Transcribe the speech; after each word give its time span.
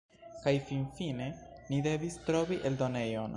Kaj 0.45 0.53
finfinfine 0.69 1.27
ni 1.69 1.83
devis 1.89 2.17
trovi 2.31 2.59
eldonejon. 2.71 3.29